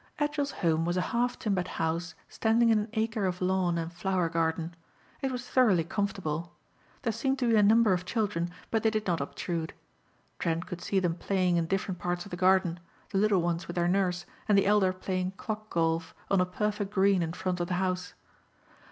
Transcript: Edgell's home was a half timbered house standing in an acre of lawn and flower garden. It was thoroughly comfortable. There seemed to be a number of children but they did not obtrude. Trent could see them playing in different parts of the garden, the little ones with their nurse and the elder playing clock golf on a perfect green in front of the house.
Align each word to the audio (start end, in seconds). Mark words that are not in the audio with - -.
Edgell's 0.17 0.49
home 0.65 0.83
was 0.83 0.97
a 0.97 1.01
half 1.13 1.37
timbered 1.37 1.67
house 1.67 2.15
standing 2.27 2.69
in 2.69 2.79
an 2.79 2.89
acre 2.93 3.27
of 3.27 3.39
lawn 3.39 3.77
and 3.77 3.93
flower 3.93 4.29
garden. 4.29 4.75
It 5.21 5.31
was 5.31 5.47
thoroughly 5.47 5.83
comfortable. 5.83 6.55
There 7.03 7.13
seemed 7.13 7.37
to 7.37 7.47
be 7.49 7.55
a 7.55 7.61
number 7.61 7.93
of 7.93 8.03
children 8.03 8.49
but 8.71 8.81
they 8.81 8.89
did 8.89 9.05
not 9.05 9.21
obtrude. 9.21 9.75
Trent 10.39 10.65
could 10.65 10.81
see 10.81 10.99
them 10.99 11.13
playing 11.13 11.57
in 11.57 11.67
different 11.67 11.99
parts 11.99 12.25
of 12.25 12.31
the 12.31 12.35
garden, 12.35 12.79
the 13.11 13.19
little 13.19 13.43
ones 13.43 13.67
with 13.67 13.75
their 13.75 13.87
nurse 13.87 14.25
and 14.47 14.57
the 14.57 14.65
elder 14.65 14.91
playing 14.91 15.33
clock 15.33 15.69
golf 15.69 16.15
on 16.31 16.41
a 16.41 16.47
perfect 16.47 16.91
green 16.91 17.21
in 17.21 17.31
front 17.33 17.59
of 17.59 17.67
the 17.67 17.75
house. 17.75 18.15